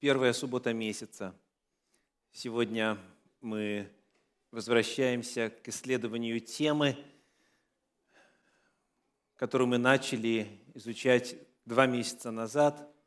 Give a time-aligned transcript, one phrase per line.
[0.00, 1.34] первая суббота месяца.
[2.30, 2.98] Сегодня
[3.40, 3.90] мы
[4.52, 6.96] возвращаемся к исследованию темы,
[9.34, 12.88] которую мы начали изучать два месяца назад–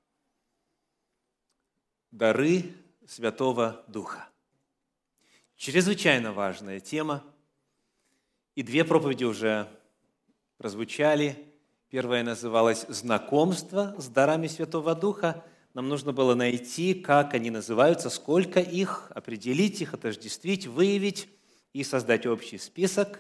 [2.12, 2.74] дары
[3.08, 4.28] Святого Духа.
[5.56, 7.24] Чрезвычайно важная тема,
[8.56, 9.70] и две проповеди уже
[10.58, 11.38] прозвучали.
[11.88, 18.60] Первая называлась «Знакомство с дарами Святого Духа», нам нужно было найти, как они называются, сколько
[18.60, 21.30] их, определить их, отождествить, выявить
[21.72, 23.20] и создать общий список.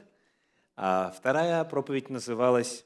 [0.75, 2.85] А вторая проповедь называлась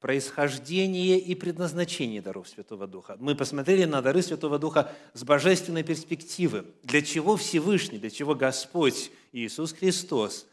[0.00, 3.16] «Происхождение и предназначение даров Святого Духа».
[3.20, 6.66] Мы посмотрели на дары Святого Духа с божественной перспективы.
[6.82, 10.46] Для чего Всевышний, для чего Господь Иисус Христос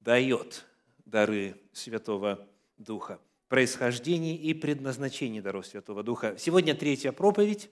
[0.00, 0.64] дает
[1.04, 6.36] дары Святого Духа– происхождение и предназначение даров Святого Духа.
[6.38, 7.68] Сегодня третья проповедь,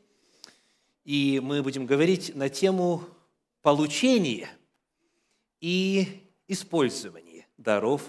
[1.04, 3.04] и мы будем говорить на тему
[3.62, 4.50] получения
[5.60, 8.02] и использования даров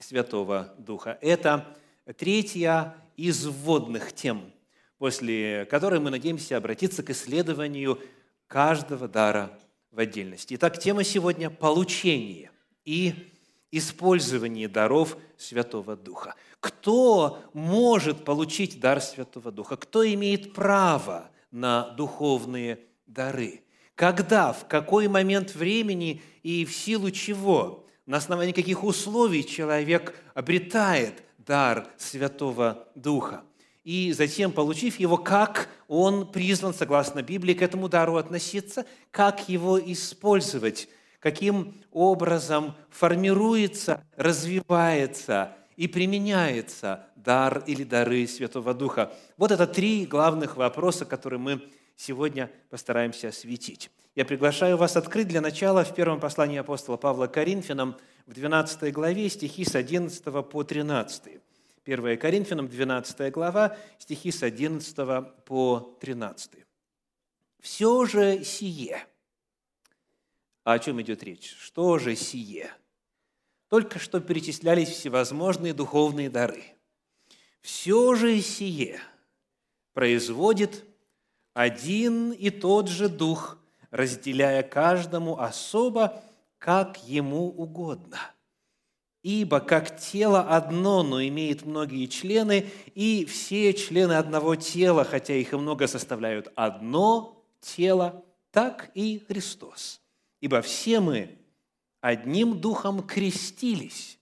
[0.00, 1.16] Святого Духа.
[1.22, 1.78] Это
[2.16, 4.52] третья из вводных тем,
[4.98, 8.00] после которой мы надеемся обратиться к исследованию
[8.48, 9.56] каждого дара
[9.92, 10.54] в отдельности.
[10.54, 12.50] Итак, тема сегодня– получение
[12.84, 13.30] и
[13.78, 16.36] использование даров Святого Духа.
[16.60, 19.76] Кто может получить дар Святого Духа?
[19.76, 23.62] Кто имеет право на духовные дары?
[23.96, 31.22] Когда, в какой момент времени и в силу чего, на основании каких условий человек обретает
[31.38, 33.42] дар Святого Духа?
[33.82, 39.78] И затем, получив его, как он призван, согласно Библии, к этому дару относиться, как его
[39.78, 40.88] использовать–
[41.24, 49.10] каким образом формируется, развивается и применяется дар или дары Святого Духа.
[49.38, 51.62] Вот это три главных вопроса, которые мы
[51.96, 53.90] сегодня постараемся осветить.
[54.14, 57.96] Я приглашаю вас открыть для начала в первом послании апостола Павла Коринфянам
[58.26, 61.40] в 12 главе стихи с 11 по 13.
[61.86, 64.94] 1 Коринфянам, 12 глава, стихи с 11
[65.46, 66.50] по 13.
[67.62, 69.06] «Все же сие,
[70.64, 71.54] а о чем идет речь?
[71.60, 72.72] Что же сие?
[73.68, 76.64] Только что перечислялись всевозможные духовные дары.
[77.60, 79.00] Все же сие
[79.92, 80.84] производит
[81.52, 83.58] один и тот же Дух,
[83.90, 86.22] разделяя каждому особо,
[86.58, 88.18] как ему угодно.
[89.22, 95.52] Ибо как тело одно, но имеет многие члены, и все члены одного тела, хотя их
[95.52, 100.00] и много составляют одно тело, так и Христос–
[100.44, 101.38] Ибо все мы
[102.02, 104.18] одним духом крестились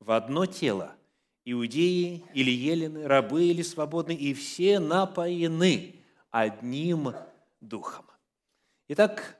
[0.00, 0.96] в одно тело,
[1.44, 5.94] иудеи или елены, рабы или свободные, и все напоены
[6.32, 7.14] одним
[7.60, 8.04] духом.
[8.88, 9.38] Итак,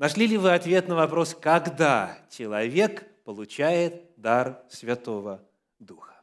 [0.00, 5.48] нашли ли вы ответ на вопрос, когда человек получает дар Святого
[5.78, 6.20] Духа?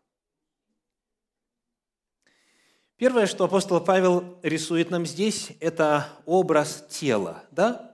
[2.97, 7.92] Первое, что апостол Павел рисует нам здесь, это образ тела, да?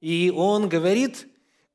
[0.00, 1.28] И он говорит,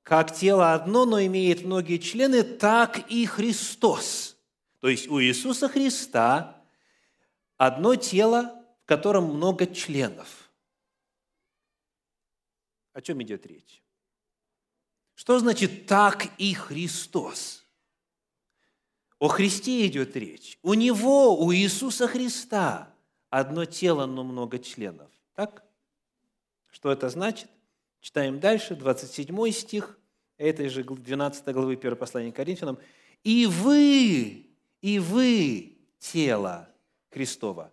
[0.04, 4.38] как тело одно, но имеет многие члены, так и Христос.
[4.80, 6.62] То есть у Иисуса Христа
[7.58, 10.52] одно тело, в котором много членов.
[12.94, 13.82] О чем идет речь?
[15.16, 17.64] Что значит «так и Христос»?
[19.20, 20.60] О Христе идет речь.
[20.64, 22.94] У Него, у Иисуса Христа
[23.30, 25.10] одно тело, но много членов.
[25.34, 25.64] Так?
[26.70, 27.50] Что это значит?
[28.04, 29.98] Читаем дальше, 27 стих
[30.38, 32.78] этой же 12 главы 1 послания к Коринфянам.
[33.24, 34.46] «И вы,
[34.82, 36.68] и вы тело
[37.12, 37.72] Христова,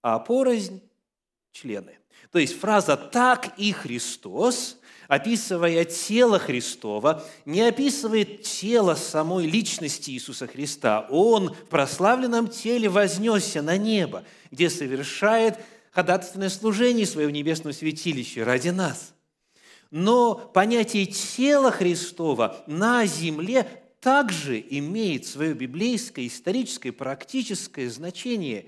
[0.00, 0.80] а порознь–
[1.52, 1.98] члены».
[2.32, 10.46] То есть фраза «так и Христос», описывая тело Христова, не описывает тело самой личности Иисуса
[10.46, 11.06] Христа.
[11.10, 15.58] Он в прославленном теле вознесся на небо, где совершает
[15.90, 19.12] ходатайственное служение в небесном святилище ради нас–
[19.90, 23.66] но понятие тела Христова на земле
[24.00, 28.66] также имеет свое библейское, историческое, практическое значение.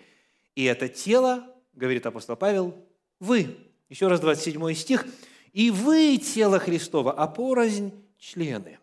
[0.54, 2.74] И это тело, говорит апостол Павел,
[3.20, 3.56] вы.
[3.88, 5.06] Еще раз 27 стих.
[5.52, 8.78] «И вы тело Христова, а порознь члены».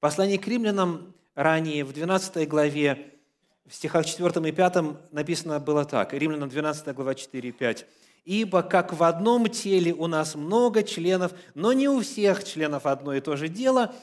[0.00, 3.18] Послание к римлянам ранее, в 12 главе,
[3.66, 6.14] в стихах 4 и 5 написано было так.
[6.14, 7.86] Римлянам 12 глава 4 и 5.
[8.24, 13.14] Ибо как в одном теле у нас много членов, но не у всех членов одно
[13.14, 13.94] и то же дело,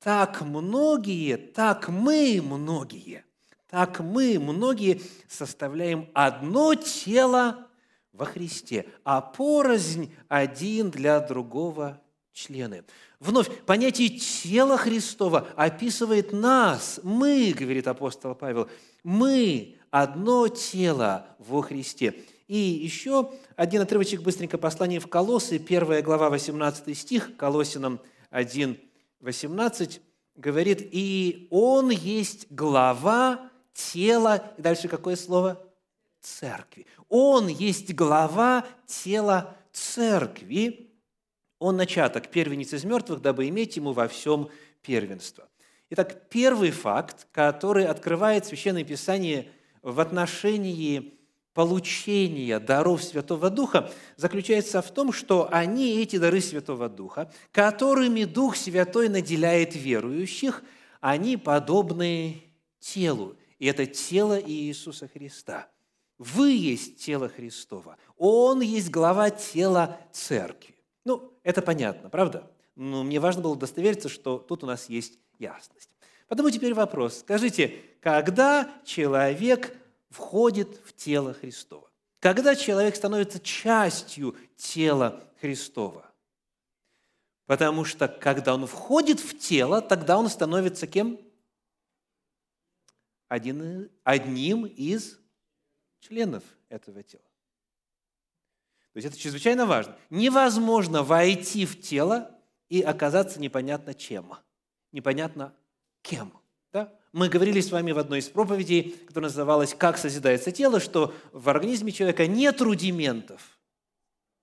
[0.00, 3.24] так многие, так мы многие,
[3.68, 7.66] так мы многие составляем одно тело
[8.12, 12.00] во Христе, а порознь один для другого
[12.32, 12.84] члены.
[13.20, 17.00] Вновь, понятие тела Христова описывает нас.
[17.02, 18.68] Мы, говорит апостол Павел,
[19.02, 22.14] мы одно тело во Христе.
[22.48, 28.00] И еще один отрывочек быстренько послания в Колоссы, 1 глава, 18 стих, Колосинам
[28.30, 28.78] 1,
[29.20, 30.00] 18,
[30.34, 34.52] говорит, «И Он есть глава тела».
[34.56, 35.62] И дальше какое слово?
[36.20, 36.86] Церкви.
[37.08, 40.90] Он есть глава тела церкви,
[41.58, 44.48] он начаток, первенец из мертвых, дабы иметь ему во всем
[44.82, 45.48] первенство.
[45.90, 49.50] Итак, первый факт, который открывает Священное Писание
[49.82, 51.17] в отношении
[51.58, 58.54] получения даров Святого Духа, заключается в том, что они, эти дары Святого Духа, которыми Дух
[58.54, 60.62] Святой наделяет верующих,
[61.00, 62.44] они подобны
[62.78, 63.36] телу.
[63.58, 65.66] И это тело Иисуса Христа.
[66.16, 67.96] Вы есть тело Христова.
[68.16, 70.76] Он есть глава тела Церкви.
[71.04, 72.48] Ну, это понятно, правда?
[72.76, 75.90] Но мне важно было удостовериться, что тут у нас есть ясность.
[76.28, 77.18] Потому теперь вопрос.
[77.18, 79.74] Скажите, когда человек
[80.10, 81.90] входит в тело Христова?
[82.20, 86.10] Когда человек становится частью тела Христова?
[87.46, 91.18] Потому что когда он входит в тело, тогда он становится кем?
[93.28, 95.18] Один, одним из
[96.00, 97.22] членов этого тела.
[98.92, 99.96] То есть это чрезвычайно важно.
[100.10, 102.36] Невозможно войти в тело
[102.68, 104.34] и оказаться непонятно чем,
[104.92, 105.54] непонятно
[106.02, 106.32] кем.
[106.72, 106.92] Да?
[107.12, 111.48] Мы говорили с вами в одной из проповедей, которая называлась «Как созидается тело», что в
[111.48, 113.58] организме человека нет рудиментов,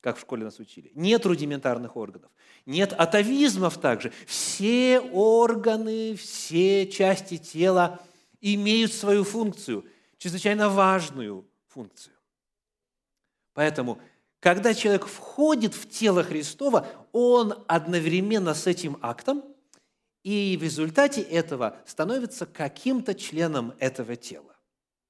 [0.01, 2.31] как в школе нас учили, нет рудиментарных органов,
[2.65, 4.11] нет атовизмов также.
[4.25, 7.99] Все органы, все части тела
[8.41, 9.85] имеют свою функцию,
[10.17, 12.15] чрезвычайно важную функцию.
[13.53, 14.01] Поэтому
[14.39, 19.43] когда человек входит в тело Христова, он одновременно с этим актом
[20.25, 24.55] и в результате этого становится каким-то членом этого тела.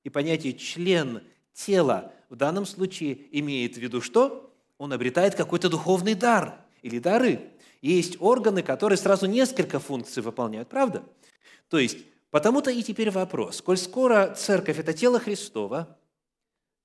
[0.04, 1.24] И понятие «член
[1.54, 4.54] тела» в данном случае имеет в виду что?
[4.78, 7.50] Он обретает какой-то духовный дар или дары.
[7.82, 11.06] Есть органы, которые сразу несколько функций выполняют, правда?
[11.70, 13.62] То есть, потому-то и теперь вопрос.
[13.62, 15.98] Коль скоро церковь– это тело Христова,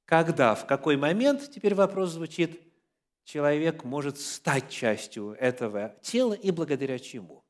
[0.04, 2.60] когда, в какой момент, теперь вопрос звучит,
[3.24, 7.42] человек может стать частью этого тела и благодаря чему?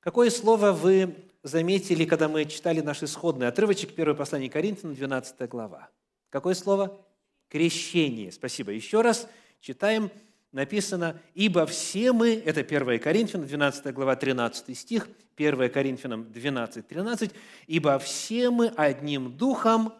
[0.00, 5.90] Какое слово вы заметили, когда мы читали наш исходный отрывочек первого послания Коринфянам, 12 глава?
[6.30, 7.04] Какое слово?
[7.48, 8.30] Крещение.
[8.30, 8.70] Спасибо.
[8.70, 9.28] Еще раз
[9.60, 10.10] читаем,
[10.52, 17.30] написано, «Ибо все мы», это 1 Коринфянам, 12 глава, 13 стих, 1 Коринфянам 12, 13,
[17.66, 19.92] «Ибо все мы одним духом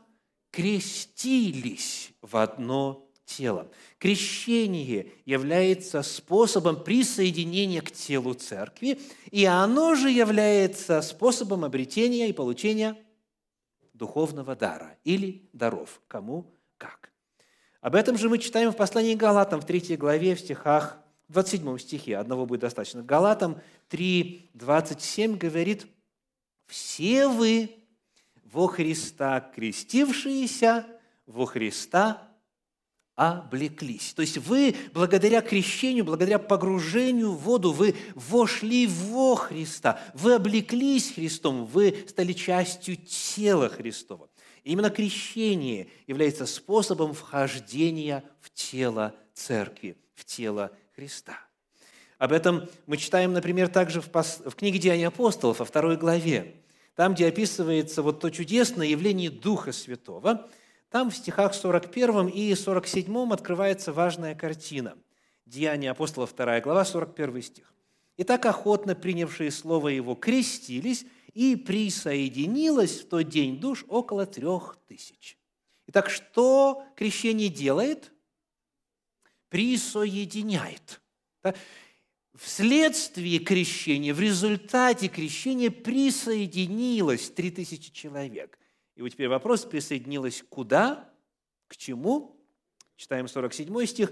[0.51, 3.71] крестились в одно тело.
[3.99, 12.97] Крещение является способом присоединения к телу церкви, и оно же является способом обретения и получения
[13.93, 17.11] духовного дара или даров, кому как.
[17.81, 20.99] Об этом же мы читаем в послании к Галатам в 3 главе, в стихах,
[21.29, 23.03] в 27 стихе, одного будет достаточно.
[23.03, 25.87] Галатам 3, 27 говорит,
[26.67, 27.77] «Все вы,
[28.45, 30.87] во Христа крестившиеся,
[31.27, 32.28] во Христа
[33.19, 34.15] облеклись.
[34.15, 41.13] То есть вы благодаря крещению, благодаря погружению в воду, вы вошли во Христа, вы облеклись
[41.13, 44.31] Христом, вы стали частью тела Христова.
[44.63, 51.41] И именно крещение является способом вхождения в тело церкви, в тело Христа.
[52.19, 56.55] Об этом мы читаем, например, также в, в книге «Деяния апостолов» во второй главе
[56.95, 60.49] там, где описывается вот то чудесное явление Духа Святого,
[60.91, 64.97] там в стихах 41 и 47 открывается важная картина.
[65.45, 67.75] Деяния апостола 2 глава, 41 стих.
[68.17, 71.05] «И так охотно принявшие слово его крестились,
[71.35, 75.39] и присоединилось в тот день душ около трех тысяч».
[75.89, 78.13] Итак, что крещение делает?
[79.49, 81.01] Присоединяет.
[82.35, 88.59] Вследствие крещения, в результате крещения присоединилось 3000 человек.
[88.99, 91.09] И вот теперь вопрос, присоединилось куда,
[91.69, 92.37] к чему?
[92.97, 94.11] Читаем 47 стих.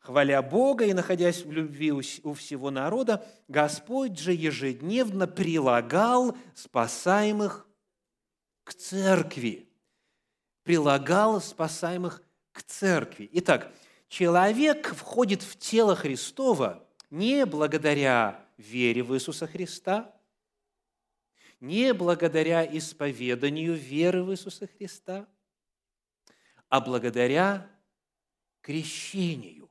[0.00, 7.68] «Хваля Бога и находясь в любви у всего народа, Господь же ежедневно прилагал спасаемых
[8.64, 9.68] к церкви».
[10.64, 12.20] Прилагал спасаемых
[12.50, 13.30] к церкви.
[13.34, 13.72] Итак,
[14.08, 20.12] человек входит в тело Христова– не благодаря вере в Иисуса Христа,
[21.60, 25.26] не благодаря исповеданию веры в Иисуса Христа,
[26.68, 27.66] а благодаря
[28.60, 29.68] крещению.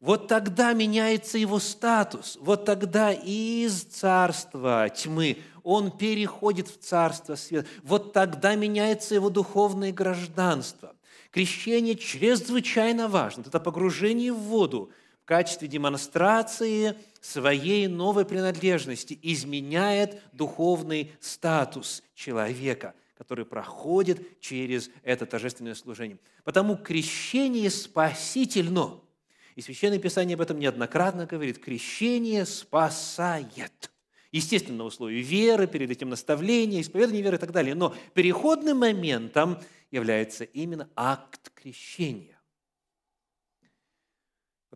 [0.00, 2.36] Вот тогда меняется его статус.
[2.40, 7.68] Вот тогда из царства тьмы он переходит в царство света.
[7.84, 10.96] Вот тогда меняется его духовное гражданство.
[11.30, 13.42] Крещение чрезвычайно важно.
[13.42, 14.90] Это погружение в воду
[15.22, 25.74] в качестве демонстрации своей новой принадлежности изменяет духовный статус человека, который проходит через это торжественное
[25.74, 26.18] служение.
[26.44, 28.98] Потому крещение спасительно–
[29.54, 31.58] и Священное Писание об этом неоднократно говорит.
[31.58, 33.90] Крещение спасает.
[34.30, 37.74] Естественно, на условии веры, перед этим наставления, исповедания веры и так далее.
[37.74, 39.58] Но переходным моментом
[39.90, 42.31] является именно акт крещения.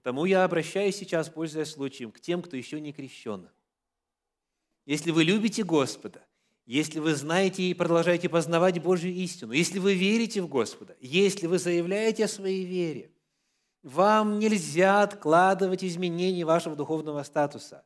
[0.06, 3.48] Потому я обращаюсь сейчас, пользуясь случаем, к тем, кто еще не крещен.
[4.84, 6.24] Если вы любите Господа,
[6.64, 11.58] если вы знаете и продолжаете познавать Божью истину, если вы верите в Господа, если вы
[11.58, 13.10] заявляете о своей вере–
[13.82, 17.84] вам нельзя откладывать изменения вашего духовного статуса.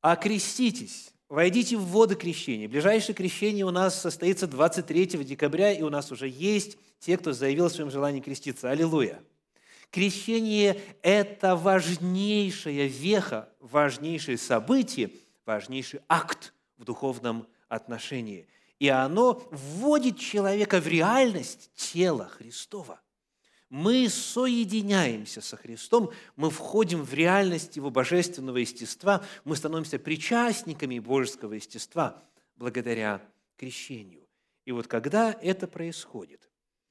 [0.00, 2.68] Окреститесь, войдите в воды крещения.
[2.68, 7.66] Ближайшее крещение у нас состоится 23 декабря, и у нас уже есть те, кто заявил
[7.66, 8.68] о своем желании креститься.
[8.68, 9.22] Аллилуйя!
[9.90, 15.10] Крещение– это важнейшая веха, важнейшее событие,
[15.44, 18.46] важнейший акт в духовном отношении.
[18.78, 23.00] И оно вводит человека в реальность тела Христова–
[23.70, 31.52] мы соединяемся со Христом, мы входим в реальность Его божественного естества, мы становимся причастниками божеского
[31.54, 32.20] естества
[32.56, 33.22] благодаря
[33.56, 34.26] крещению.
[34.64, 36.50] И вот когда это происходит,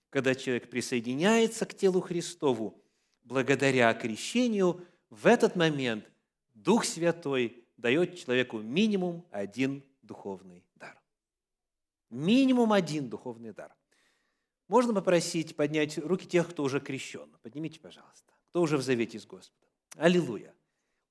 [0.10, 2.82] когда человек присоединяется к телу Христову
[3.30, 6.04] благодаря крещению, в этот момент
[6.56, 11.00] Дух Святой дает человеку минимум один духовный дар.
[12.10, 13.74] Минимум один духовный дар.
[14.68, 17.30] Можно попросить поднять руки тех, кто уже крещен?
[17.44, 18.34] Поднимите, пожалуйста.
[18.50, 19.70] Кто уже в завете с Господом?
[19.96, 20.54] Аллилуйя.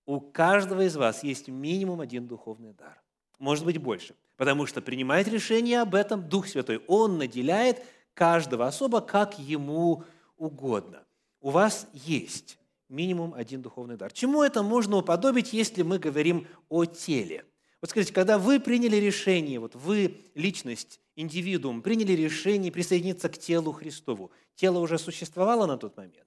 [0.05, 3.01] У каждого из вас есть минимум один духовный дар.
[3.39, 4.17] Может быть, больше.
[4.37, 6.83] Потому что принимает решение об этом Дух Святой.
[6.89, 7.85] Он наделяет
[8.15, 10.05] каждого особо, как ему
[10.37, 11.05] угодно.
[11.41, 14.13] У вас есть минимум один духовный дар.
[14.13, 17.45] Чему это можно уподобить, если мы говорим о теле?
[17.81, 23.73] Вот скажите, когда вы приняли решение, вот вы, личность, индивидуум, приняли решение присоединиться к телу
[23.73, 26.27] Христову, тело уже существовало на тот момент?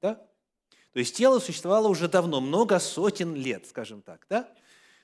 [0.00, 0.14] Да?
[0.92, 4.48] То есть тело существовало уже давно, много сотен лет, скажем так, да?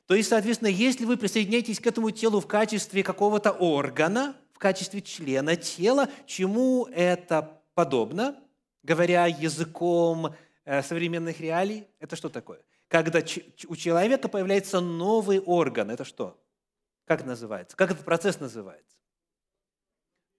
[0.07, 5.03] То есть, соответственно, если вы присоединяетесь к этому телу в качестве какого-то органа, в качестве
[5.03, 8.37] члена тела, чему это подобно,
[8.83, 10.35] говоря языком
[10.65, 12.61] э, современных реалий, это что такое?
[12.91, 13.21] когда
[13.69, 15.91] у человека появляется новый орган.
[15.93, 16.43] Это что?
[17.05, 17.77] Как называется?
[17.77, 18.99] Как этот процесс называется?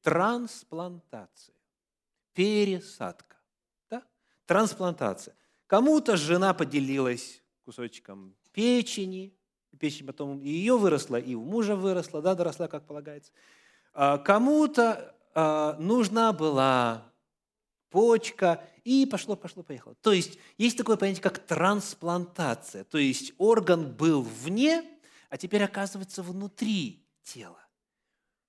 [0.01, 1.55] Трансплантация.
[2.33, 3.37] Пересадка.
[3.89, 4.03] Да?
[4.45, 5.33] Трансплантация.
[5.65, 9.33] Кому-то жена поделилась кусочком печени,
[9.79, 13.31] печень потом ее выросла, и у мужа выросла, да, доросла, как полагается.
[13.93, 17.10] А кому-то а, нужна была
[17.91, 19.95] почка, и пошло, пошло, поехало.
[20.01, 22.83] То есть есть такое понятие, как трансплантация.
[22.85, 24.83] То есть орган был вне,
[25.29, 27.59] а теперь оказывается внутри тела.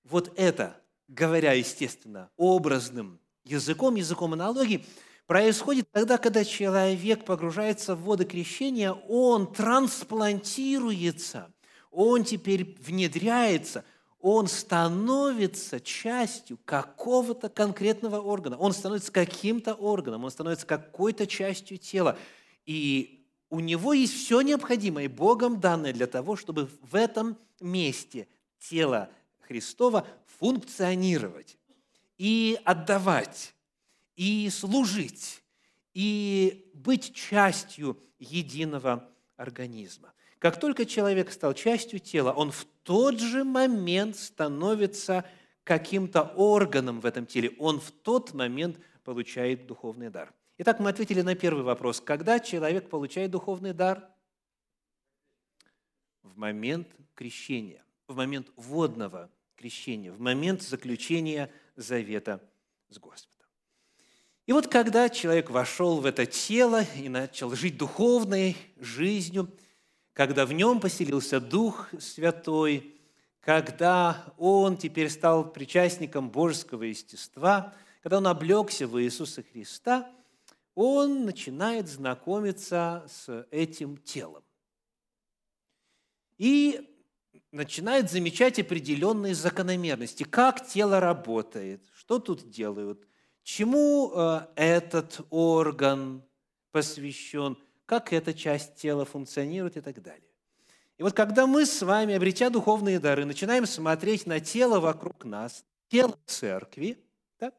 [0.03, 4.83] Вот это, говоря, естественно, образным языком, языком аналогии,
[5.27, 11.53] происходит тогда, когда человек погружается в воды крещения, он трансплантируется,
[11.91, 13.85] он теперь внедряется,
[14.23, 18.57] он становится частью какого-то конкретного органа.
[18.57, 22.17] Он становится каким-то органом, он становится какой-то частью тела.
[22.65, 29.09] И у него есть все необходимое, Богом данное для того, чтобы в этом месте тела
[29.41, 30.07] Христова
[30.39, 31.57] функционировать
[32.17, 33.53] и отдавать,
[34.15, 35.43] и служить,
[35.93, 40.13] и быть частью единого организма.
[40.43, 45.23] Как только человек стал частью тела, он в тот же момент становится
[45.63, 47.51] каким-то органом в этом теле.
[47.59, 50.33] Он в тот момент получает духовный дар.
[50.57, 52.01] Итак, мы ответили на первый вопрос.
[52.01, 54.05] Когда человек получает духовный дар?
[56.23, 62.41] В момент крещения, в момент водного крещения, в момент заключения завета
[62.89, 63.47] с Господом.
[64.45, 69.49] И вот когда человек вошел в это тело и начал жить духовной жизнью–
[70.13, 72.95] когда в нем поселился Дух Святой,
[73.41, 80.09] когда он теперь стал причастником божеского естества, когда он облегся в Иисуса Христа,
[80.75, 84.43] он начинает знакомиться с этим телом.
[86.37, 86.89] И
[87.51, 93.07] начинает замечать определенные закономерности, как тело работает, что тут делают,
[93.43, 96.23] чему э, этот орган
[96.71, 100.29] посвящен, как эта часть тела функционирует и так далее.
[100.97, 105.65] И вот когда мы с вами, обретя духовные дары, начинаем смотреть на тело вокруг нас,
[105.87, 106.97] тело церкви,
[107.37, 107.55] так,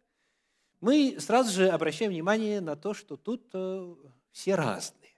[0.80, 3.94] мы сразу же обращаем внимание на то, что тут э,
[4.30, 5.16] все разные.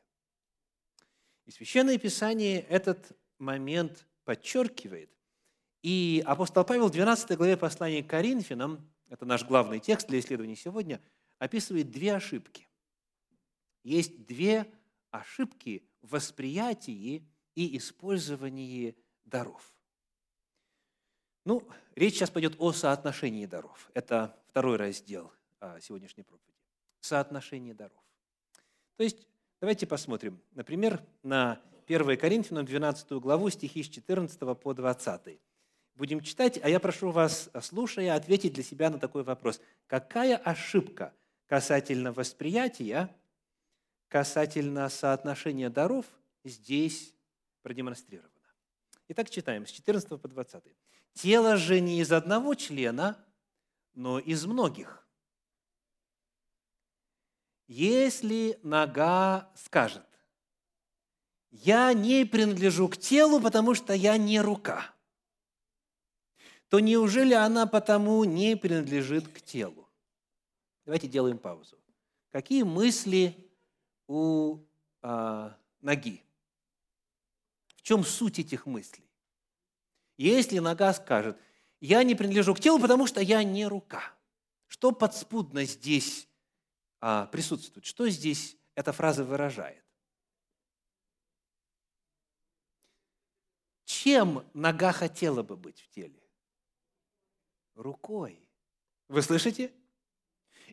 [1.44, 5.10] И Священное Писание этот момент подчеркивает.
[5.82, 10.56] И апостол Павел в 12 главе послания к Коринфянам, это наш главный текст для исследования
[10.56, 11.00] сегодня,
[11.38, 12.68] описывает две ошибки.
[13.84, 14.66] Есть две
[15.16, 19.74] ошибки в восприятии и использовании даров.
[21.44, 23.90] Ну, речь сейчас пойдет о соотношении даров.
[23.94, 26.58] Это второй раздел а, сегодняшней проповеди.
[27.00, 28.02] Соотношение даров.
[28.96, 29.26] То есть
[29.58, 35.40] Давайте посмотрим, например, на 1 Коринфянам 12 главу, стихи с 14 по 20.
[35.94, 39.62] Будем читать, а я прошу вас, слушая, ответить для себя на такой вопрос.
[39.86, 41.14] Какая ошибка
[41.46, 43.08] касательно восприятия,
[44.16, 46.06] касательно соотношения даров
[46.42, 47.14] здесь
[47.60, 48.32] продемонстрирована?
[49.08, 50.64] Итак, читаем с 14 по 20.
[51.12, 53.22] «Тело же не из одного члена,
[53.92, 55.06] но из многих.
[57.66, 60.06] Если нога скажет,
[61.50, 64.94] я не принадлежу к телу, потому что я не рука,
[66.70, 69.86] то неужели она потому не принадлежит к телу?
[70.86, 71.76] Давайте делаем паузу.
[72.30, 73.45] Какие мысли
[74.06, 74.58] у
[75.02, 76.22] а, ноги?
[77.76, 79.08] В чем суть этих мыслей?
[80.16, 81.38] Если нога скажет,
[81.80, 84.02] я не принадлежу к телу, потому что я не рука,
[84.66, 86.28] что подспудно здесь
[87.00, 87.84] а, присутствует.
[87.84, 89.84] Что здесь эта фраза выражает?
[93.84, 96.22] Чем нога хотела бы быть в теле?
[97.74, 98.48] Рукой.
[99.08, 99.72] Вы слышите?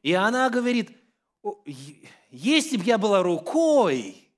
[0.02, 0.98] И она говорит,
[2.32, 4.30] если бы я была рукой,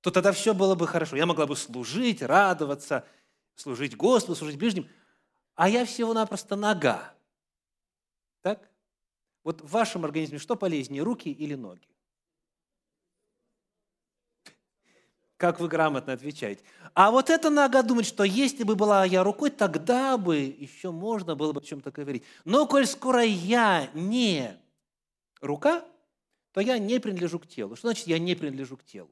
[0.00, 1.16] то тогда все было бы хорошо.
[1.16, 3.06] Я могла бы служить, радоваться,
[3.54, 4.88] служить Господу, служить ближним.
[5.54, 7.14] А я всего-напросто нога.
[8.42, 8.68] Так?
[9.42, 11.88] Вот в вашем организме что полезнее, руки или ноги?
[15.36, 16.62] Как вы грамотно отвечаете.
[16.92, 21.34] А вот это нога думать, что если бы была я рукой, тогда бы еще можно
[21.34, 22.24] было бы о чем-то говорить.
[22.44, 24.58] Но коль скоро я не
[25.44, 25.84] рука,
[26.52, 27.76] то я не принадлежу к телу.
[27.76, 29.10] Что значит я не принадлежу к телу?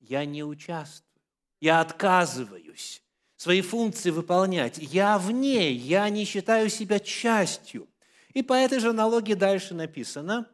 [0.00, 1.22] Я не участвую.
[1.60, 3.02] Я отказываюсь
[3.36, 4.78] свои функции выполнять.
[4.78, 7.88] Я вне, я не считаю себя частью.
[8.34, 10.50] И по этой же аналогии дальше написано.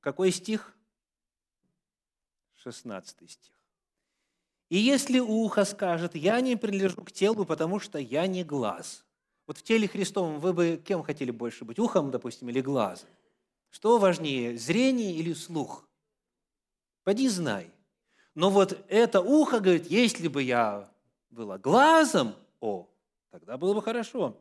[0.00, 0.74] Какой стих?
[2.56, 3.54] 16 стих.
[4.68, 9.04] «И если ухо скажет, я не принадлежу к телу, потому что я не глаз».
[9.50, 11.80] Вот в теле Христовом вы бы кем хотели больше быть?
[11.80, 13.08] Ухом, допустим, или глазом?
[13.70, 15.88] Что важнее, зрение или слух?
[17.02, 17.66] Поди знай.
[18.36, 20.88] Но вот это ухо говорит, если бы я
[21.30, 22.86] была глазом, о,
[23.32, 24.36] тогда было бы хорошо.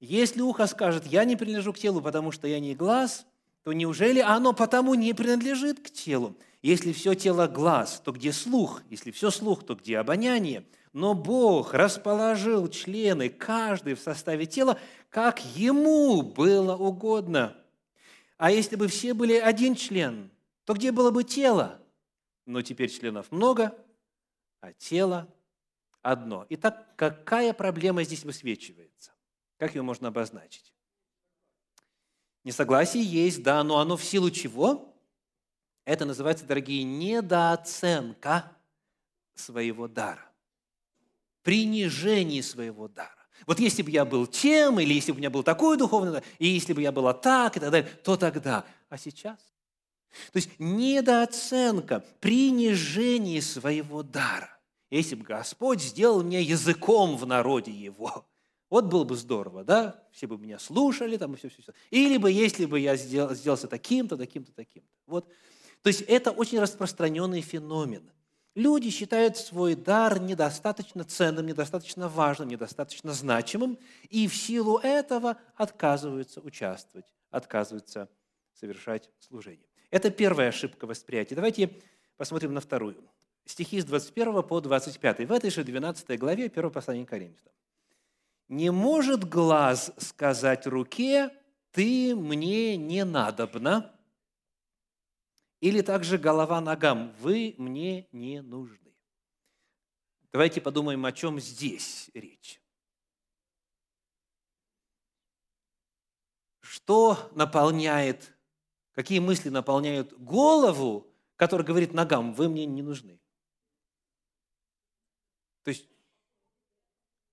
[0.00, 3.26] Если ухо скажет, я не принадлежу к телу, потому что я не глаз,
[3.62, 6.34] то неужели оно потому не принадлежит к телу?
[6.62, 8.84] Если все тело глаз, то где слух?
[8.88, 10.64] Если все слух, то где обоняние?
[10.94, 14.78] Но Бог расположил члены, каждый в составе тела,
[15.10, 17.56] как ему было угодно.
[18.36, 20.30] А если бы все были один член,
[20.64, 21.82] то где было бы тело?
[22.46, 23.76] Но теперь членов много,
[24.60, 25.26] а тело
[26.00, 26.46] одно.
[26.50, 29.10] Итак, какая проблема здесь высвечивается?
[29.58, 30.72] Как ее можно обозначить?
[32.44, 34.96] Несогласие есть, да, но оно в силу чего?
[35.84, 38.56] Это называется, дорогие, недооценка
[39.34, 40.23] своего дара.
[41.44, 43.14] Принижение своего дара.
[43.46, 46.24] Вот если бы я был тем, или если бы у меня был такой духовный дар,
[46.38, 48.64] и если бы я была так, и так далее, то тогда.
[48.88, 49.38] А сейчас?
[50.32, 54.58] То есть недооценка, принижение своего дара.
[54.90, 58.26] Если бы Господь сделал меня языком в народе Его,
[58.70, 60.02] вот было бы здорово, да?
[60.12, 61.72] Все бы меня слушали, там и все, все, все.
[61.90, 64.88] Или бы, если бы я сделал, сделался таким-то, таким-то, таким-то.
[65.06, 65.28] Вот.
[65.82, 68.10] То есть это очень распространенный феномен.
[68.54, 73.78] Люди считают свой дар недостаточно ценным, недостаточно важным, недостаточно значимым,
[74.10, 78.08] и в силу этого отказываются участвовать, отказываются
[78.52, 79.66] совершать служение.
[79.90, 81.34] Это первая ошибка восприятия.
[81.34, 81.70] Давайте
[82.16, 83.02] посмотрим на вторую.
[83.44, 85.28] Стихи с 21 по 25.
[85.28, 87.52] В этой же 12 главе 1 послания Коринфянам.
[88.48, 91.30] Не может глаз сказать руке,
[91.72, 93.93] ты мне не надобна,
[95.60, 98.94] или также голова ногам, вы мне не нужны.
[100.32, 102.60] Давайте подумаем, о чем здесь речь.
[106.74, 108.36] что наполняет,
[108.94, 113.20] какие мысли наполняют голову, которая говорит ногам, вы мне не нужны.
[115.62, 115.88] То есть,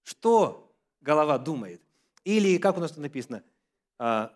[0.03, 1.81] что голова думает?
[2.23, 3.43] Или, как у нас тут написано,
[3.97, 4.31] а,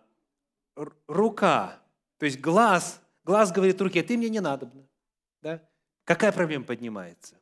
[1.06, 1.80] рука,
[2.18, 4.88] то есть глаз, глаз говорит руке, ты мне не надобна.
[5.42, 5.62] Да?
[6.04, 7.38] Какая проблема поднимается?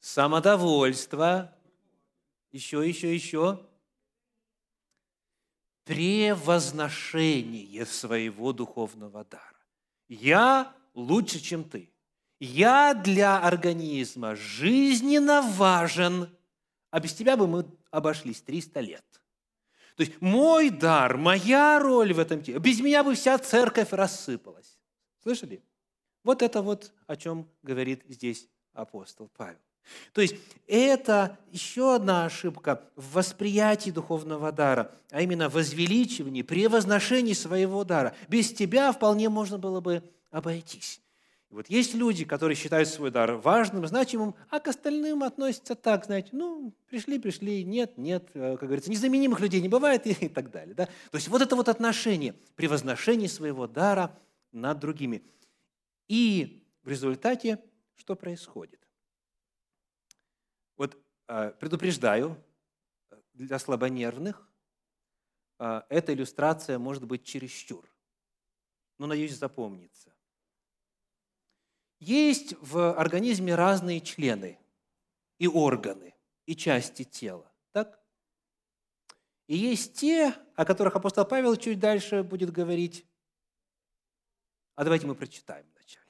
[0.00, 1.56] Самодовольство,
[2.50, 3.66] еще, еще, еще.
[5.84, 9.64] Превозношение своего духовного дара.
[10.08, 11.90] Я лучше, чем ты.
[12.40, 16.36] Я для организма жизненно важен,
[16.90, 19.19] а без тебя бы мы обошлись 300 лет.
[20.00, 24.78] То есть мой дар, моя роль в этом теле, без меня бы вся церковь рассыпалась.
[25.22, 25.62] Слышали?
[26.24, 29.58] Вот это вот, о чем говорит здесь апостол Павел.
[30.14, 30.36] То есть
[30.66, 38.16] это еще одна ошибка в восприятии духовного дара, а именно возвеличивании, превозношении своего дара.
[38.26, 41.02] Без тебя вполне можно было бы обойтись.
[41.50, 46.04] И вот есть люди, которые считают свой дар важным, значимым, а к остальным относятся так,
[46.04, 50.28] знаете, ну, пришли, пришли, нет, нет, э, как говорится, незаменимых людей не бывает и, и
[50.28, 50.74] так далее.
[50.74, 50.86] Да?
[50.86, 54.16] То есть вот это вот отношение, превозношение своего дара
[54.52, 55.24] над другими.
[56.06, 57.58] И в результате
[57.96, 58.80] что происходит?
[60.76, 60.96] Вот
[61.28, 62.36] э, предупреждаю,
[63.34, 64.48] для слабонервных
[65.58, 67.84] э, эта иллюстрация может быть чересчур.
[68.98, 70.14] Но, надеюсь, запомнится.
[72.00, 74.58] Есть в организме разные члены
[75.38, 76.14] и органы,
[76.46, 77.52] и части тела.
[77.72, 78.00] Так?
[79.46, 83.06] И есть те, о которых апостол Павел чуть дальше будет говорить.
[84.76, 86.06] А давайте мы прочитаем вначале.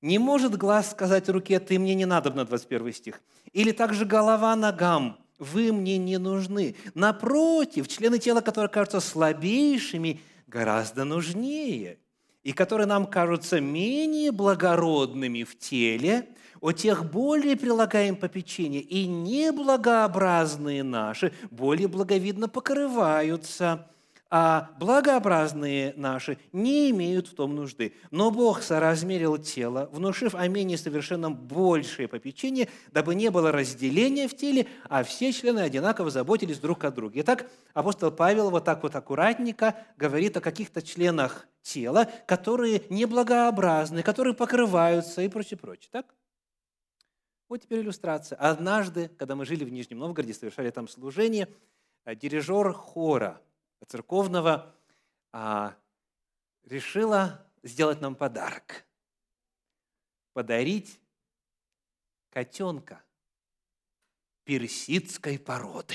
[0.00, 3.20] «Не может глаз сказать руке, ты мне не надо, на 21 стих.
[3.52, 6.76] Или также голова ногам, вы мне не нужны.
[6.94, 11.98] Напротив, члены тела, которые кажутся слабейшими, гораздо нужнее
[12.42, 16.28] и которые нам кажутся менее благородными в теле,
[16.60, 23.86] о тех более прилагаем попечение, и неблагообразные наши более благовидно покрываются–
[24.34, 27.92] а благообразные наши не имеют в том нужды.
[28.10, 34.34] Но Бог соразмерил тело, внушив о менее совершенном большее попечение, дабы не было разделения в
[34.34, 37.20] теле, а все члены одинаково заботились друг о друге.
[37.20, 44.32] Итак, апостол Павел вот так вот аккуратненько говорит о каких-то членах тела, которые неблагообразны, которые
[44.32, 45.90] покрываются и прочее, прочее.
[45.92, 46.06] Так?
[47.50, 48.38] Вот теперь иллюстрация.
[48.38, 51.48] Однажды, когда мы жили в Нижнем Новгороде, совершали там служение,
[52.06, 53.38] дирижер хора–
[53.86, 54.74] церковного
[55.32, 55.76] а,
[56.64, 58.84] решила сделать нам подарок.
[60.32, 61.00] Подарить
[62.30, 63.02] котенка
[64.44, 65.94] персидской породы.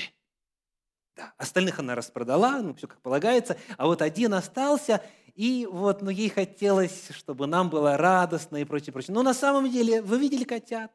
[1.16, 6.10] Да, остальных она распродала, ну, все как полагается, а вот один остался, и вот, ну,
[6.10, 9.14] ей хотелось, чтобы нам было радостно и прочее, прочее.
[9.14, 10.92] Но на самом деле, вы видели котят?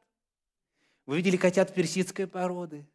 [1.06, 2.88] Вы видели котят персидской породы?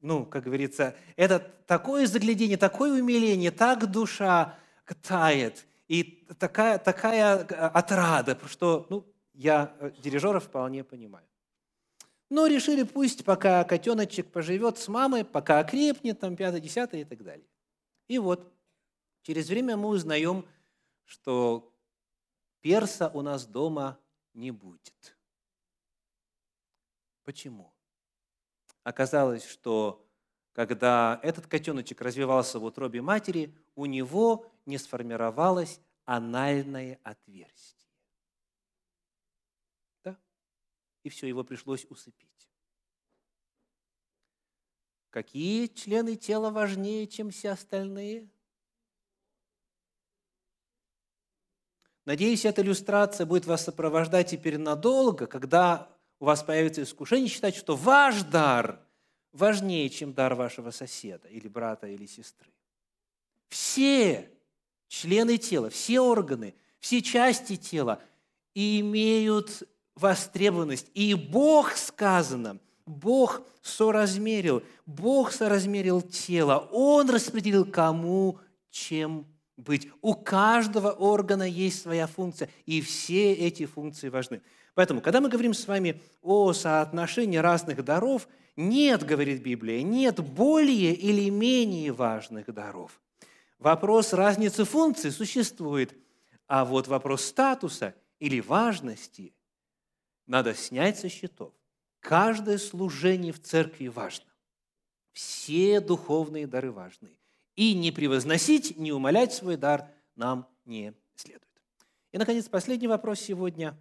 [0.00, 4.58] Ну, как говорится, это такое заглядение, такое умиление, так душа
[5.02, 9.04] тает, и такая, такая э, отрада, что ну,
[9.34, 11.26] я э, дирижера вполне понимаю.
[12.28, 17.22] Но решили, пусть пока котеночек поживет с мамой, пока окрепнет, там, пятое, десятое и так
[17.22, 17.46] далее.
[18.08, 18.52] И вот,
[19.22, 20.44] через время мы узнаем,
[21.04, 21.72] что
[22.60, 23.98] перса у нас дома
[24.34, 25.16] не будет.
[27.22, 27.75] Почему?
[28.86, 30.06] Оказалось, что
[30.52, 37.90] когда этот котеночек развивался в утробе матери, у него не сформировалось анальное отверстие.
[40.04, 40.16] Да?
[41.02, 42.48] И все, его пришлось усыпить.
[45.10, 48.30] Какие члены тела важнее, чем все остальные?
[52.04, 57.76] Надеюсь, эта иллюстрация будет вас сопровождать теперь надолго, когда у вас появится искушение считать, что
[57.76, 58.80] ваш дар
[59.32, 62.50] важнее, чем дар вашего соседа или брата или сестры.
[63.48, 64.30] Все
[64.88, 68.00] члены тела, все органы, все части тела
[68.54, 69.62] имеют
[69.94, 70.90] востребованность.
[70.94, 78.38] И Бог сказано, Бог соразмерил, Бог соразмерил тело, Он распределил кому
[78.70, 79.26] чем
[79.56, 79.88] быть.
[80.02, 84.42] У каждого органа есть своя функция, и все эти функции важны.
[84.76, 90.92] Поэтому, когда мы говорим с вами о соотношении разных даров, нет, говорит Библия, нет более
[90.94, 93.00] или менее важных даров.
[93.58, 95.94] Вопрос разницы функций существует,
[96.46, 99.34] а вот вопрос статуса или важности
[100.26, 101.54] надо снять со счетов.
[102.00, 104.26] Каждое служение в церкви важно.
[105.12, 107.16] Все духовные дары важны.
[107.54, 111.62] И не превозносить, не умолять свой дар нам не следует.
[112.12, 113.74] И, наконец, последний вопрос сегодня.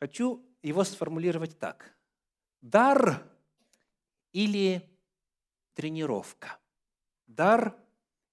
[0.00, 1.96] Хочу его сформулировать так.
[2.60, 3.22] Дар
[4.32, 4.82] или
[5.74, 6.58] тренировка?
[7.26, 7.76] Дар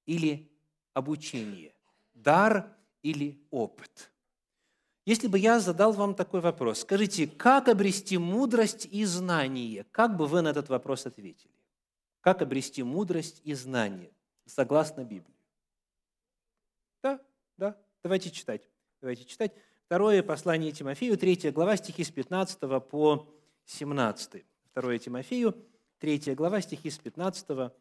[0.05, 0.51] или
[0.93, 1.75] обучение?
[2.13, 4.11] Дар или опыт?
[5.05, 9.85] Если бы я задал вам такой вопрос, скажите, как обрести мудрость и знание?
[9.91, 11.53] Как бы вы на этот вопрос ответили?
[12.21, 14.13] Как обрести мудрость и знание,
[14.45, 15.35] согласно Библии?
[17.01, 17.19] Да,
[17.57, 18.69] да, давайте читать.
[19.01, 19.53] Давайте читать.
[19.91, 23.27] Второе послание Тимофею, 3 глава, стихи с 15 по
[23.65, 24.45] 17.
[24.71, 25.53] Второе Тимофею,
[25.99, 27.73] 3 глава, стихи с 15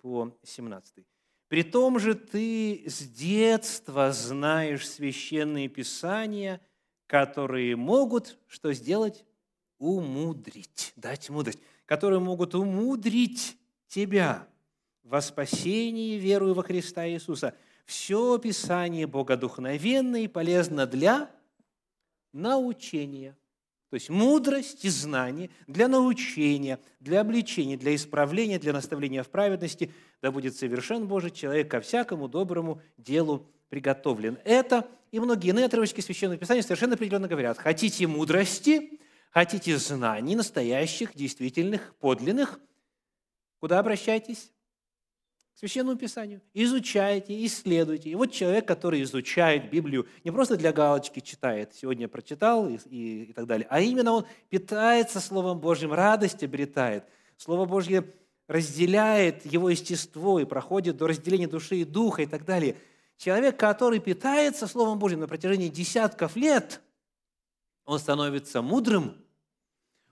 [0.00, 1.04] по 17.
[1.48, 6.62] «При том же ты с детства знаешь священные писания,
[7.06, 9.26] которые могут что сделать?
[9.78, 14.48] Умудрить, дать мудрость, которые могут умудрить тебя
[15.02, 17.54] во спасении, верую во Христа Иисуса.
[17.84, 21.30] Все Писание богодухновенно и полезно для
[22.32, 23.36] научения.
[23.90, 29.92] То есть мудрость и знание для научения, для обличения, для исправления, для наставления в праведности,
[30.20, 34.38] да будет совершен Божий человек ко всякому доброму делу приготовлен.
[34.44, 41.14] Это и многие иные отрывочки Священного Писания совершенно определенно говорят, хотите мудрости, хотите знаний настоящих,
[41.14, 42.60] действительных, подлинных,
[43.60, 44.52] Куда обращайтесь?
[45.58, 46.40] Священному Писанию.
[46.54, 48.10] Изучайте, исследуйте.
[48.10, 53.24] И вот человек, который изучает Библию, не просто для галочки читает, сегодня прочитал и, и,
[53.24, 57.06] и так далее, а именно он питается Словом Божьим, радость обретает.
[57.36, 58.04] Слово Божье
[58.46, 62.76] разделяет его естество и проходит до разделения души и духа и так далее.
[63.16, 66.80] Человек, который питается Словом Божьим на протяжении десятков лет,
[67.84, 69.16] он становится мудрым,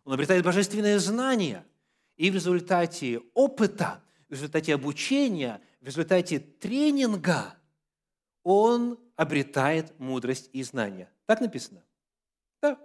[0.04, 1.64] он обретает божественное знание–
[2.16, 7.56] и в результате опыта, в результате обучения, в результате тренинга
[8.42, 11.10] он обретает мудрость и знания.
[11.26, 11.82] Так написано?
[12.60, 12.78] Да.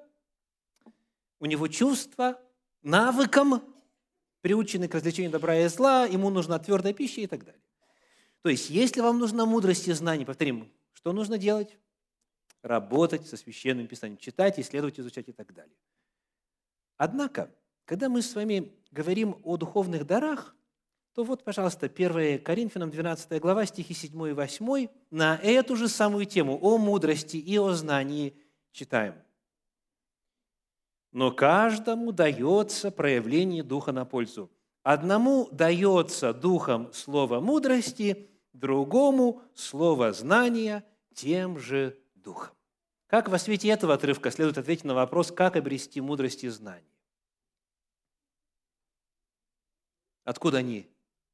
[1.39, 2.39] У него чувства,
[2.81, 3.63] навыком,
[4.41, 7.61] приучены к развлечению добра и зла, ему нужна твердая пища и так далее.
[8.41, 11.77] То есть, если вам нужна мудрость и знание, повторим, что нужно делать?
[12.63, 15.75] Работать со священным писанием, читать, исследовать, изучать и так далее.
[16.97, 17.53] Однако,
[17.85, 20.55] когда мы с вами говорим о духовных дарах,
[21.13, 26.25] то вот, пожалуйста, 1 Коринфянам 12 глава, стихи 7 и 8, на эту же самую
[26.25, 28.33] тему о мудрости и о знании
[28.71, 29.15] читаем.
[31.11, 34.49] «Но каждому дается проявление Духа на пользу.
[34.83, 42.55] Одному дается Духом слово мудрости, другому слово знания тем же Духом».
[43.07, 46.87] Как во свете этого отрывка следует ответить на вопрос, как обрести мудрость и знание?
[50.23, 50.90] Откуда они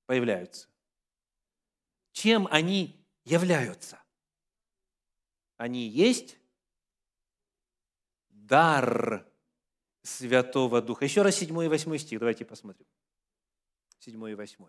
[0.08, 0.68] появляются?
[2.12, 4.02] Чем они являются?
[5.58, 6.40] Они есть
[8.30, 9.28] дар
[10.02, 11.06] Святого Духа.
[11.06, 12.88] Еще раз 7 и 8 стих, давайте посмотрим.
[14.00, 14.66] 7 и 8.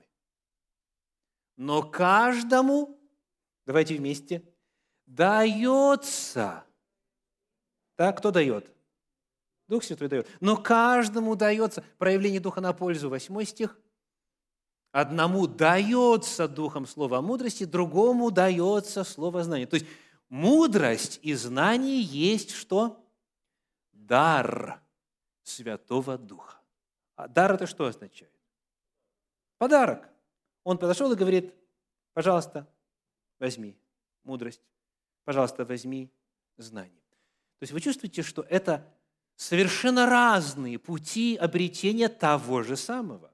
[1.57, 3.01] Но каждому,
[3.64, 4.44] давайте вместе,
[5.07, 6.66] дается.
[7.94, 8.70] Так, кто дает?
[9.68, 10.29] Дух Святой дает.
[10.40, 13.09] Но каждому дается проявление Духа на пользу.
[13.09, 13.79] 8 стих–
[14.90, 19.66] Одному дается духом слово мудрости, другому дается слово знания.
[19.66, 19.87] То есть
[20.29, 23.05] мудрость и знание есть что?
[23.92, 24.81] Дар
[25.42, 26.59] Святого Духа.
[27.16, 28.33] А дар это что означает?
[29.59, 30.09] Подарок.
[30.64, 31.55] Он подошел и говорит,
[32.14, 32.66] пожалуйста,
[33.38, 33.77] возьми
[34.24, 34.62] мудрость,
[35.24, 36.11] пожалуйста, возьми
[36.57, 37.03] знание.
[37.59, 38.87] То есть вы чувствуете, что это
[39.37, 43.33] совершенно разные пути обретения того же самого.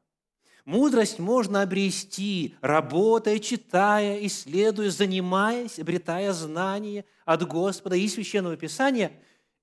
[0.64, 9.12] Мудрость можно обрести, работая, читая, исследуя, занимаясь, обретая знания от Господа и Священного Писания.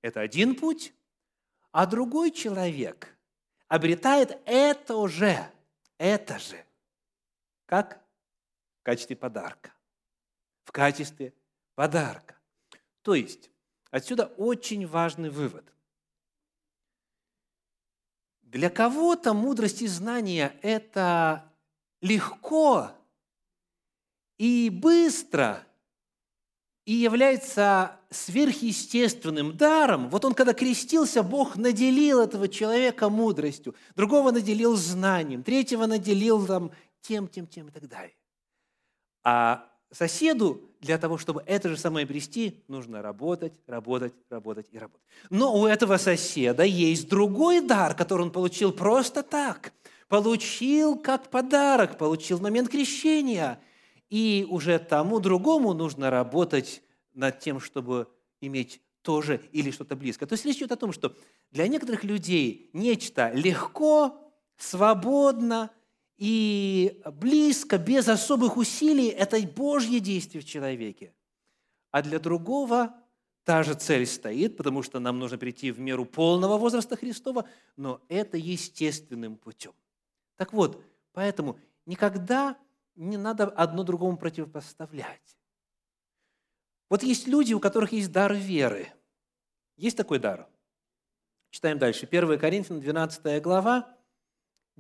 [0.04, 0.94] Это один путь.
[1.72, 3.18] А другой человек
[3.68, 5.38] обретает это же,
[5.98, 6.64] это же,
[7.66, 8.00] как
[8.82, 9.74] в качестве подарка.
[10.66, 11.34] В качестве
[11.74, 12.36] подарка.
[13.02, 13.50] То есть,
[13.90, 15.66] отсюда очень важный вывод.
[18.52, 21.50] Для кого-то мудрость и знание– это
[22.02, 22.92] легко
[24.38, 25.66] и быстро,
[26.84, 30.10] и является сверхъестественным даром.
[30.10, 36.72] Вот он, когда крестился, Бог наделил этого человека мудростью, другого наделил знанием, третьего наделил там,
[37.00, 38.18] тем, тем, тем и так далее.
[39.24, 45.06] А соседу для того, чтобы это же самое обрести, нужно работать, работать, работать и работать.
[45.30, 49.74] Но у этого соседа есть другой дар, который он получил просто так.
[50.08, 53.62] получил как подарок, получил в момент крещения.
[54.10, 58.10] И уже тому другому нужно работать над тем, чтобы
[58.42, 60.26] иметь тоже или что-то близкое.
[60.26, 61.16] То есть речь идет о том, что
[61.52, 64.18] для некоторых людей нечто легко,
[64.58, 65.72] свободно
[66.22, 71.16] и близко, без особых усилий– это Божье действие в человеке.
[71.90, 72.96] А для другого
[73.44, 78.04] та же цель стоит, потому что нам нужно прийти в меру полного возраста Христова, но
[78.08, 79.74] это естественным путем.
[80.36, 81.58] Так вот, поэтому
[81.88, 82.56] никогда
[82.96, 85.40] не надо одно другому противопоставлять.
[86.88, 88.90] Вот есть люди, у которых есть дар веры.
[89.76, 90.48] Есть такой дар?
[91.50, 92.06] Читаем дальше.
[92.06, 93.98] 1 Коринфянам, 12 глава,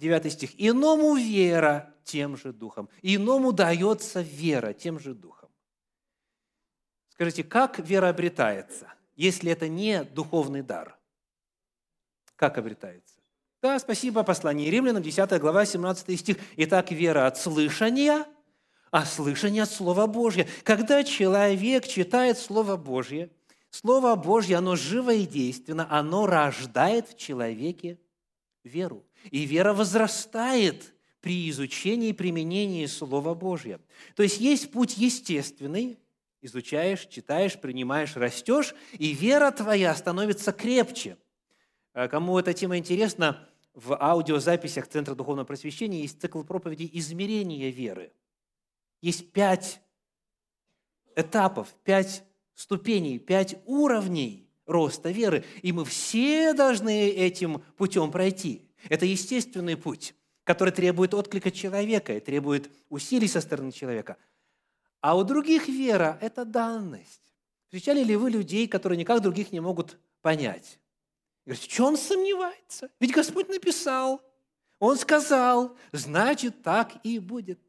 [0.02, 0.52] 9 стих.
[0.58, 2.90] «Иному вера тем же духом».
[3.04, 5.50] Иному дается вера тем же духом.
[7.10, 10.98] Скажите, как вера обретается, если это не духовный дар?
[12.36, 13.16] Как обретается?
[13.62, 16.38] Да, спасибо, послание Римлянам, 10 глава, 17 стих.
[16.58, 18.26] «Итак, вера от слышания–
[18.92, 20.50] а слышание от Слова Божьего.
[20.64, 23.30] Когда человек читает Слово Божье,
[23.70, 27.98] Слово Божье, оно живо и действенно, оно рождает в человеке
[28.66, 29.06] веру.
[29.30, 33.80] И вера возрастает при изучении и применении Слова Божьего.
[34.16, 36.00] То есть есть путь естественный,
[36.42, 41.18] изучаешь, читаешь, принимаешь, растешь, и вера твоя становится крепче.
[41.94, 48.12] Э, кому эта тема интересна, в аудиозаписях Центра Духовного Просвещения есть цикл проповедей «Измерение веры».
[49.02, 49.82] Есть пять
[51.16, 58.70] этапов, пять ступеней, пять уровней роста веры, и мы все должны этим путем пройти.
[58.90, 60.14] Это естественный путь,
[60.44, 64.18] который требует отклика человека и требует усилий со стороны человека.
[65.02, 67.22] А у других вера– это данность.
[67.66, 70.80] Встречали ли вы людей, которые никак других не могут понять?
[71.46, 72.90] Говорите, что он сомневается?
[73.00, 74.22] Ведь Господь написал,
[74.82, 77.60] Он сказал, значит, так и будет.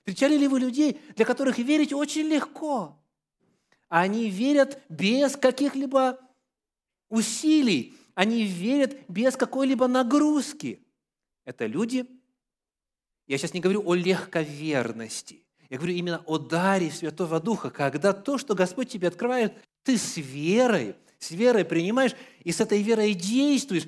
[0.00, 2.98] Встречали ли вы людей, для которых верить очень легко?
[3.88, 6.18] Они верят без каких-либо
[7.08, 10.80] усилий, они верят без какой-либо нагрузки.
[11.44, 12.06] Это люди,
[13.28, 18.38] я сейчас не говорю о легковерности, я говорю именно о даре Святого Духа, когда то,
[18.38, 19.52] что Господь тебе открывает,
[19.84, 23.86] ты с верой, с верой принимаешь и с этой верой действуешь.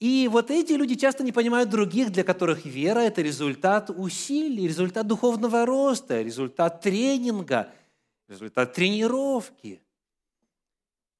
[0.00, 5.06] И вот эти люди часто не понимают других, для которых вера– это результат усилий, результат
[5.06, 7.72] духовного роста, результат тренинга,
[8.28, 9.82] результат тренировки.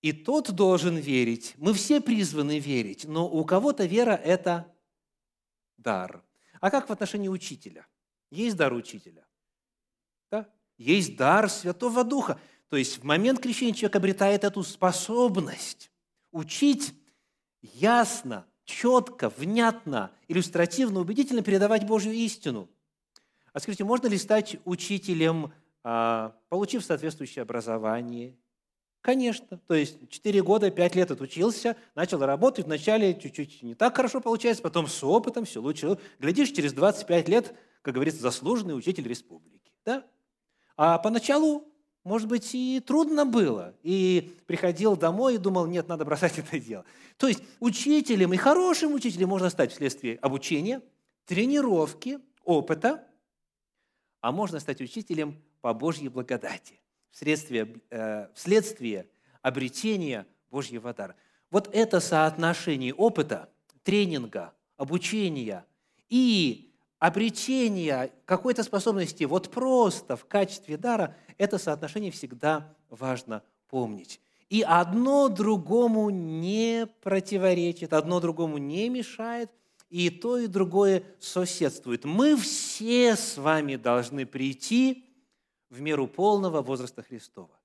[0.00, 1.54] И тот должен верить.
[1.56, 4.72] Мы все призваны верить, но у кого-то вера– это
[5.76, 6.22] дар.
[6.61, 7.87] А как в отношении учителя?
[8.30, 9.26] Есть дар учителя?
[10.30, 10.48] Да?
[10.76, 12.40] Есть дар Святого Духа.
[12.68, 15.90] То есть в момент крещения человек обретает эту способность
[16.30, 16.94] учить
[17.62, 22.68] ясно, четко, внятно, иллюстративно, убедительно передавать Божью истину.
[23.52, 28.37] А скажите, можно ли стать учителем, а, получив соответствующее образование?
[29.00, 29.58] Конечно.
[29.66, 34.62] То есть 4 года, 5 лет отучился, начал работать, вначале чуть-чуть не так хорошо получается,
[34.62, 35.98] потом с опытом все лучше.
[36.18, 39.72] Глядишь, через 25 лет, как говорится, заслуженный учитель республики.
[39.84, 40.04] Да?
[40.76, 41.68] А поначалу
[42.08, 43.74] может быть, и трудно было.
[43.82, 46.87] И приходил домой и думал, нет, надо бросать это дело.
[47.18, 50.80] То есть учителем и хорошим учителем можно стать вследствие обучения,
[51.26, 53.06] тренировки, опыта,
[54.22, 56.80] а можно стать учителем по Божьей благодати,
[57.11, 59.07] вследствие, э, вследствие
[59.42, 61.14] обретения Божьего дара.
[61.51, 63.49] Вот это соотношение опыта,
[63.83, 65.64] тренинга, обучения
[66.09, 74.21] и обретение какой-то способности вот просто в качестве дара, это соотношение всегда важно помнить.
[74.49, 79.51] И одно другому не противоречит, одно другому не мешает,
[79.90, 82.05] и то, и другое соседствует.
[82.05, 85.05] Мы все с вами должны прийти
[85.71, 87.59] в меру полного возраста Христова.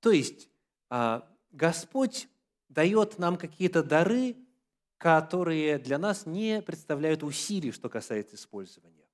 [0.00, 0.48] То есть
[0.88, 2.28] а, Господь
[2.68, 4.36] дает нам какие-то дары,
[4.98, 9.08] которые для нас не представляют усилий, что касается использования.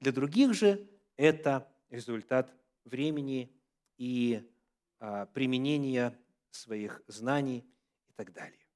[0.00, 2.52] Для других же это результат
[2.84, 3.52] времени
[3.96, 4.50] и
[4.98, 6.18] а, применения
[6.50, 7.64] своих знаний
[8.08, 8.66] и так далее.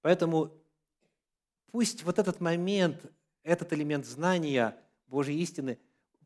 [0.00, 0.62] Поэтому
[1.70, 3.10] пусть вот этот момент,
[3.42, 5.78] этот элемент знания Божьей истины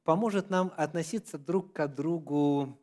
[0.07, 2.81] поможет нам относиться друг к другу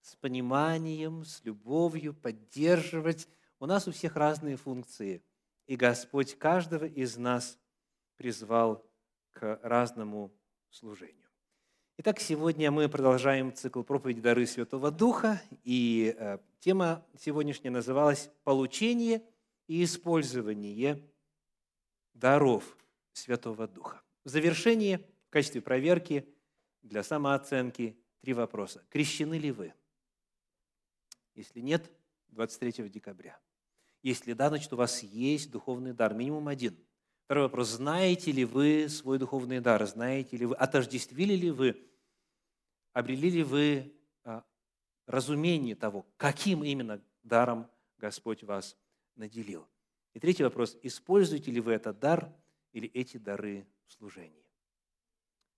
[0.00, 3.28] с пониманием, с любовью, поддерживать.
[3.60, 5.22] У нас у всех разные функции–
[5.66, 7.58] и Господь каждого из нас
[8.16, 8.84] призвал
[9.30, 10.32] к разному
[10.70, 11.16] служению.
[11.98, 19.22] Итак, сегодня мы продолжаем цикл проповеди «Дары Святого Духа», и э, тема сегодняшняя называлась «Получение
[19.68, 21.02] и использование
[22.12, 22.76] даров
[23.12, 24.02] Святого Духа».
[24.24, 26.28] В завершении, в качестве проверки,
[26.82, 28.84] для самооценки, три вопроса.
[28.90, 29.72] Крещены ли вы?
[31.34, 31.90] Если нет,
[32.28, 33.40] 23 декабря.
[34.02, 36.76] Если да, значит, у вас есть духовный дар, минимум один.
[37.24, 37.70] Второй вопрос.
[37.70, 39.86] Знаете ли вы свой духовный дар?
[39.86, 41.80] Знаете ли вы, отождествили ли вы,
[42.92, 44.44] обрели ли вы а,
[45.06, 48.76] разумение того, каким именно даром Господь вас
[49.14, 49.66] наделил?
[50.12, 50.76] И третий вопрос.
[50.82, 52.34] Используете ли вы этот дар
[52.72, 54.41] или эти дары в?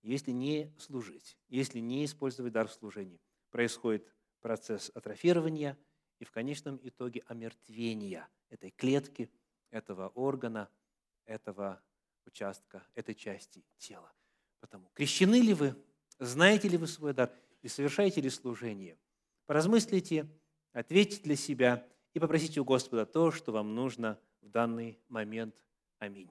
[0.05, 4.07] Если не служить, если не использовать дар в служении, происходит
[4.39, 5.79] процесс атрофирования
[6.19, 9.31] и в конечном итоге омертвения этой клетки,
[9.71, 10.69] этого органа,
[11.25, 11.81] этого
[12.27, 14.13] участка, этой части тела.
[14.59, 15.75] Потому крещены ли вы,
[16.19, 17.33] знаете ли вы свой дар
[17.63, 18.99] и совершаете ли служение?
[19.47, 20.29] Поразмыслите,
[20.71, 21.83] ответьте для себя
[22.13, 25.55] и попросите у Господа то, что вам нужно в данный момент.
[25.97, 26.29] Аминь.